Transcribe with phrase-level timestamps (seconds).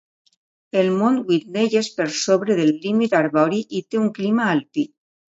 [0.83, 4.87] El mont Whitney és per sobre del límit arbori i té un clima alpí.